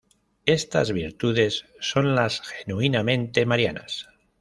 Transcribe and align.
Estas 0.47 0.91
virtudes 0.93 1.65
son 1.79 2.15
las 2.15 2.41
genuinamente 2.41 3.45
marianas. 3.45 4.07